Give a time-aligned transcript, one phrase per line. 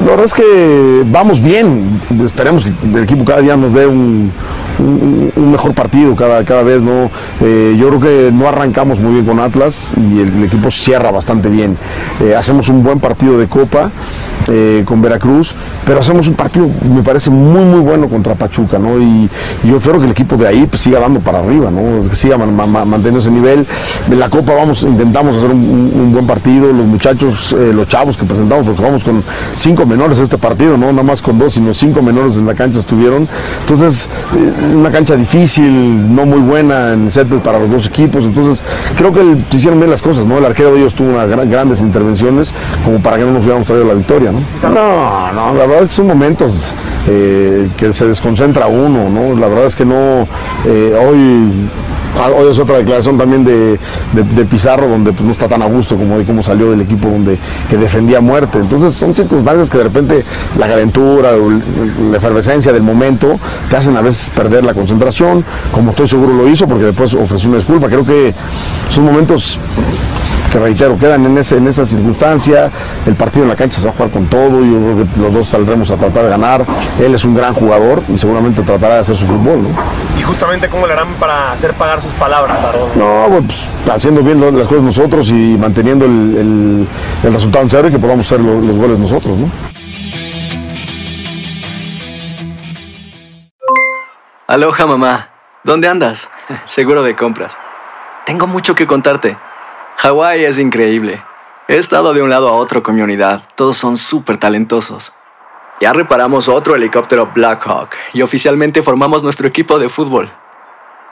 [0.00, 2.00] La verdad es que vamos bien.
[2.24, 4.32] Esperemos que el equipo cada día nos dé un,
[4.82, 6.82] un- un mejor partido cada, cada vez.
[6.82, 7.10] ¿no?
[7.40, 11.10] Eh, yo creo que no arrancamos muy bien con Atlas y el, el equipo cierra
[11.10, 11.76] bastante bien.
[12.20, 13.90] Eh, hacemos un buen partido de Copa
[14.50, 15.54] eh, con Veracruz,
[15.84, 18.78] pero hacemos un partido, me parece, muy, muy bueno contra Pachuca.
[18.78, 18.98] ¿no?
[19.00, 19.28] Y,
[19.62, 22.02] y yo espero que el equipo de ahí pues, siga dando para arriba, ¿no?
[22.12, 23.66] siga man- ma- ma- manteniendo ese nivel.
[24.10, 26.72] En la Copa vamos, intentamos hacer un, un- un buen partido.
[26.72, 29.22] Los muchachos, eh, los chavos que presentamos, porque vamos con
[29.52, 32.80] cinco menores este partido, no nada más con dos, sino cinco menores en la cancha
[32.80, 33.28] estuvieron.
[33.60, 38.24] Entonces, eh, una cancha difícil, no muy buena en set para los dos equipos.
[38.24, 38.64] Entonces,
[38.96, 40.38] creo que el- hicieron bien las cosas, ¿no?
[40.38, 43.66] El arquero de ellos tuvo una gran- grandes intervenciones como para que no nos hubiéramos
[43.66, 44.40] traído la victoria, ¿no?
[44.70, 46.74] No, no, la verdad es que son momentos
[47.08, 49.38] eh, que se desconcentra uno, ¿no?
[49.38, 50.26] La verdad es que no,
[50.66, 51.52] eh, hoy
[52.36, 53.78] Hoy es otra declaración también de,
[54.12, 56.80] de- de Pizarro, donde pues, no está tan a gusto como hoy, como salió del
[56.82, 58.58] equipo donde que defendía muerte.
[58.58, 60.24] Entonces son circunstancias que de repente
[60.58, 61.30] la calentura,
[62.10, 66.48] la efervescencia del momento te hacen a veces perder la concentración, como estoy seguro lo
[66.48, 67.88] hizo, porque después ofreció una disculpa.
[67.88, 68.34] Creo que
[68.90, 69.58] son momentos
[70.52, 72.70] que reitero, quedan en, ese, en esa circunstancia,
[73.06, 75.32] el partido en la cancha se va a jugar con todo, yo creo que los
[75.32, 76.66] dos saldremos a tratar de ganar,
[77.00, 79.60] él es un gran jugador y seguramente tratará de hacer su fútbol.
[80.18, 82.60] Y justamente cómo le harán para hacer pagar sus palabras.
[82.96, 86.86] No, bueno, pues, haciendo bien lo- las cosas nosotros y manteniendo el, el-
[87.24, 89.48] el resultado en cero y que podamos hacer lo- los goles nosotros, ¿no?
[94.46, 95.30] Aloha mamá,
[95.64, 96.28] ¿dónde andas?
[96.64, 97.56] Seguro de compras.
[98.26, 99.36] Tengo mucho que contarte.
[99.96, 101.22] Hawái es increíble.
[101.68, 103.42] He estado de un lado a otro con mi unidad.
[103.54, 105.12] Todos son súper talentosos.
[105.80, 110.30] Ya reparamos otro helicóptero Blackhawk y oficialmente formamos nuestro equipo de fútbol.